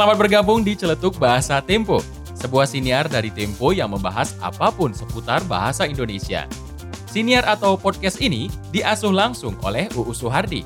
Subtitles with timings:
[0.00, 2.00] Selamat bergabung di Celetuk Bahasa Tempo,
[2.32, 6.48] sebuah siniar dari Tempo yang membahas apa pun seputar bahasa Indonesia.
[7.04, 10.64] Siniar atau podcast ini diasuh langsung oleh UU Suhardi,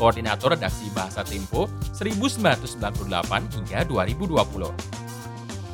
[0.00, 3.04] Koordinator Redaksi Bahasa Tempo 1998
[3.52, 4.72] hingga 2020.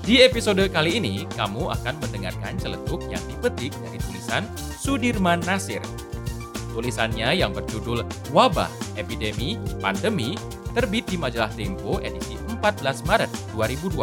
[0.02, 5.78] Di episode kali ini, kamu akan mendengarkan celetuk yang dipetik dari tulisan Sudirman Nasir.
[6.74, 8.02] Tulisannya yang berjudul
[8.34, 10.34] Wabah, Epidemi, Pandemi,
[10.76, 13.96] terbit di majalah Tempo edisi 14 Maret 2020.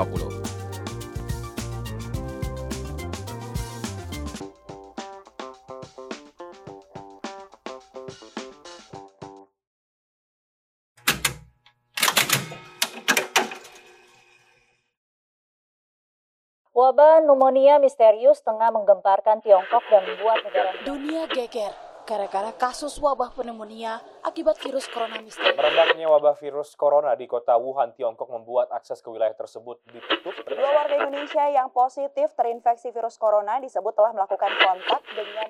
[16.74, 24.04] Wabah pneumonia misterius tengah menggemparkan Tiongkok dan membuat negara Dunia geger gara-gara kasus wabah pneumonia
[24.28, 25.56] akibat virus corona misterius.
[25.56, 30.36] Merebaknya wabah virus corona di kota Wuhan, Tiongkok membuat akses ke wilayah tersebut ditutup.
[30.44, 35.50] Dua warga Indonesia yang positif terinfeksi virus corona disebut telah melakukan kontak dengan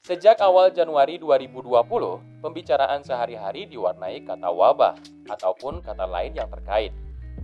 [0.00, 4.98] Sejak awal Januari 2020, pembicaraan sehari-hari diwarnai kata wabah
[5.30, 6.90] ataupun kata lain yang terkait,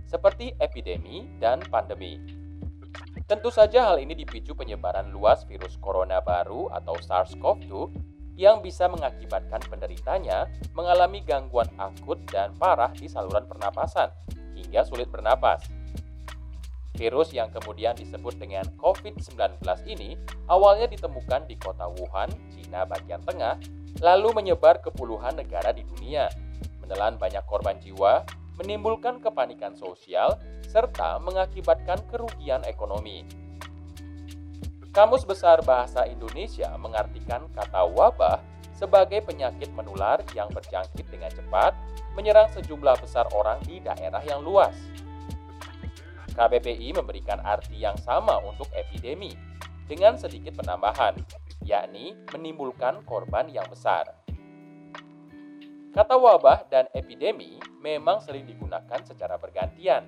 [0.07, 2.17] seperti epidemi dan pandemi.
[3.27, 7.71] Tentu saja hal ini dipicu penyebaran luas virus corona baru atau SARS-CoV-2
[8.39, 14.13] yang bisa mengakibatkan penderitanya mengalami gangguan akut dan parah di saluran pernapasan
[14.55, 15.67] hingga sulit bernapas.
[16.97, 20.17] Virus yang kemudian disebut dengan COVID-19 ini
[20.49, 23.61] awalnya ditemukan di kota Wuhan, Cina bagian tengah,
[24.01, 26.25] lalu menyebar ke puluhan negara di dunia,
[26.81, 28.25] menelan banyak korban jiwa,
[28.57, 33.23] menimbulkan kepanikan sosial, serta mengakibatkan kerugian ekonomi.
[34.91, 38.41] Kamus Besar Bahasa Indonesia mengartikan kata wabah
[38.73, 41.77] sebagai penyakit menular yang berjangkit dengan cepat,
[42.17, 44.73] menyerang sejumlah besar orang di daerah yang luas.
[46.33, 49.33] KBBI memberikan arti yang sama untuk epidemi
[49.85, 51.13] dengan sedikit penambahan,
[51.61, 54.16] yakni menimbulkan korban yang besar.
[55.95, 60.03] Kata wabah dan epidemi memang sering digunakan secara bergantian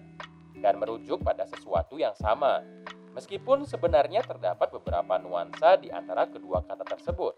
[0.60, 2.60] dan merujuk pada sesuatu yang sama,
[3.16, 7.34] meskipun sebenarnya terdapat beberapa nuansa di antara kedua kata tersebut.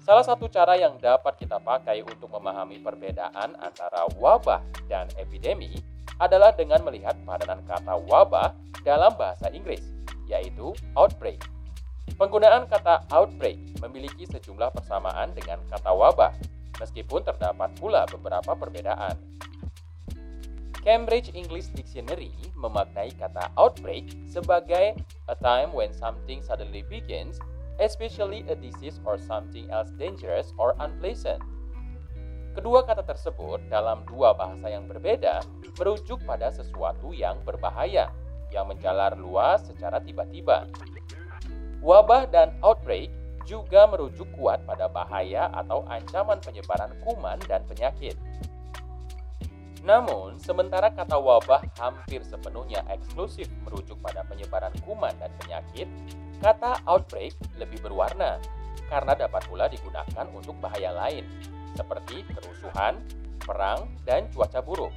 [0.00, 5.76] Salah satu cara yang dapat kita pakai untuk memahami perbedaan antara wabah dan epidemi
[6.16, 9.84] adalah dengan melihat padanan kata wabah dalam bahasa Inggris,
[10.24, 11.40] yaitu outbreak.
[12.16, 16.32] Penggunaan kata outbreak memiliki sejumlah persamaan dengan kata wabah,
[16.80, 19.14] meskipun terdapat pula beberapa perbedaan.
[20.80, 24.96] Cambridge English Dictionary memaknai kata outbreak sebagai
[25.28, 27.36] a time when something suddenly begins,
[27.76, 31.44] especially a disease or something else dangerous or unpleasant.
[32.56, 35.44] Kedua kata tersebut dalam dua bahasa yang berbeda
[35.76, 38.08] merujuk pada sesuatu yang berbahaya
[38.50, 40.66] yang menjalar luas secara tiba-tiba.
[41.84, 43.12] Wabah dan outbreak
[43.46, 48.16] juga merujuk kuat pada bahaya atau ancaman penyebaran kuman dan penyakit.
[49.80, 55.88] Namun, sementara kata wabah hampir sepenuhnya eksklusif merujuk pada penyebaran kuman dan penyakit,
[56.44, 58.36] kata outbreak lebih berwarna
[58.92, 61.24] karena dapat pula digunakan untuk bahaya lain,
[61.72, 63.00] seperti kerusuhan,
[63.40, 64.92] perang, dan cuaca buruk.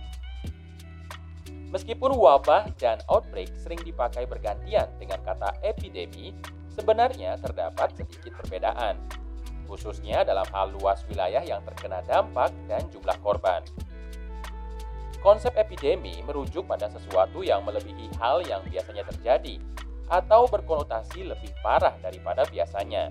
[1.74, 6.34] Meskipun wabah dan outbreak sering dipakai bergantian dengan kata epidemi,
[6.74, 8.98] sebenarnya terdapat sedikit perbedaan,
[9.70, 13.62] khususnya dalam hal luas wilayah yang terkena dampak dan jumlah korban.
[15.24, 19.56] Konsep epidemi merujuk pada sesuatu yang melebihi hal yang biasanya terjadi
[20.12, 23.08] atau berkonotasi lebih parah daripada biasanya.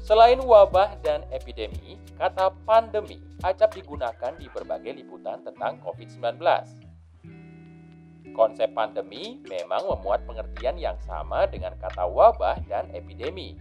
[0.00, 6.40] Selain wabah dan epidemi, kata pandemi acap digunakan di berbagai liputan tentang COVID-19.
[8.34, 13.54] Konsep pandemi memang memuat pengertian yang sama dengan kata wabah dan epidemi,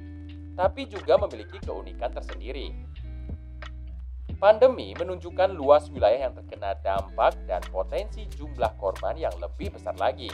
[0.58, 2.74] tapi juga memiliki keunikan tersendiri.
[4.42, 10.34] Pandemi menunjukkan luas wilayah yang terkena dampak dan potensi jumlah korban yang lebih besar lagi.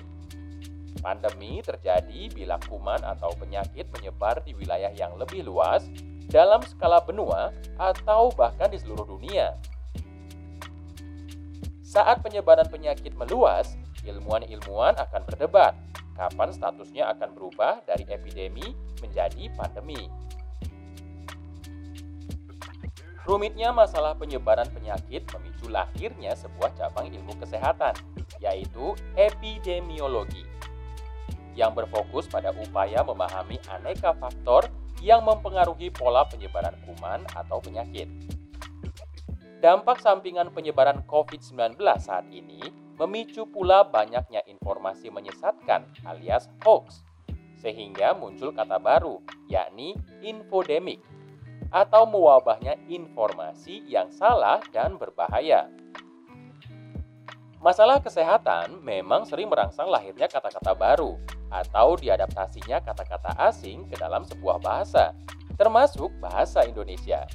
[1.04, 5.84] Pandemi terjadi bila kuman atau penyakit menyebar di wilayah yang lebih luas
[6.32, 9.60] dalam skala benua atau bahkan di seluruh dunia.
[11.84, 13.74] Saat penyebaran penyakit meluas,
[14.10, 15.78] ilmuwan-ilmuwan akan berdebat
[16.20, 20.12] kapan statusnya akan berubah dari epidemi menjadi pandemi.
[23.24, 27.94] Rumitnya masalah penyebaran penyakit memicu lahirnya sebuah cabang ilmu kesehatan,
[28.42, 30.44] yaitu epidemiologi
[31.54, 34.66] yang berfokus pada upaya memahami aneka faktor
[35.00, 38.08] yang mempengaruhi pola penyebaran kuman atau penyakit.
[39.60, 42.64] Dampak sampingan penyebaran COVID-19 saat ini
[43.00, 47.02] memicu pula banyaknya informasi menyesatkan alias hoax,
[47.56, 51.00] sehingga muncul kata baru, yakni infodemik,
[51.72, 55.72] atau mewabahnya informasi yang salah dan berbahaya.
[57.60, 61.20] Masalah kesehatan memang sering merangsang lahirnya kata-kata baru
[61.52, 65.12] atau diadaptasinya kata-kata asing ke dalam sebuah bahasa,
[65.60, 67.28] termasuk bahasa Indonesia.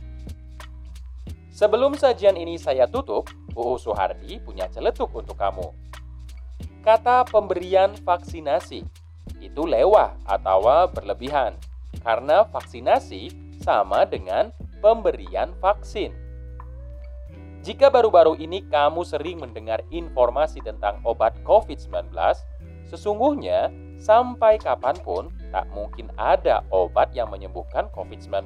[1.55, 5.71] Sebelum sajian ini saya tutup, UU Suhardi punya celetuk untuk kamu.
[6.83, 8.83] Kata pemberian vaksinasi
[9.39, 11.55] itu lewah atau berlebihan,
[12.03, 13.31] karena vaksinasi
[13.63, 14.51] sama dengan
[14.83, 16.11] pemberian vaksin.
[17.63, 22.11] Jika baru-baru ini kamu sering mendengar informasi tentang obat COVID-19,
[22.91, 23.71] sesungguhnya
[24.03, 28.43] sampai kapan pun tak mungkin ada obat yang menyembuhkan COVID-19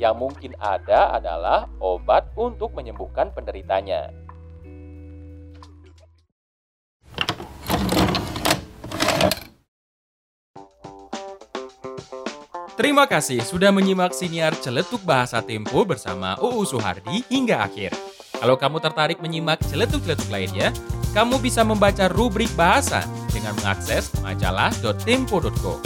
[0.00, 4.08] yang mungkin ada adalah obat untuk menyembuhkan penderitanya.
[12.80, 17.92] Terima kasih sudah menyimak siniar celetuk bahasa Tempo bersama UU Suhardi hingga akhir.
[18.40, 20.72] Kalau kamu tertarik menyimak celetuk-celetuk lainnya,
[21.12, 25.76] kamu bisa membaca rubrik bahasa dengan mengakses majalah.tempo.co.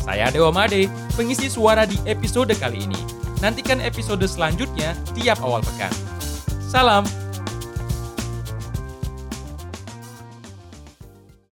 [0.00, 3.17] Saya Dewa Made, pengisi suara di episode kali ini.
[3.38, 5.94] Nantikan episode selanjutnya tiap awal pekan.
[6.68, 7.06] Salam